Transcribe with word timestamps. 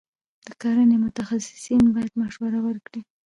د 0.45 0.47
کرنې 0.61 0.97
متخصصین 1.05 1.83
باید 1.95 2.11
مشورې 2.21 2.59
ورکړي. 2.63 3.01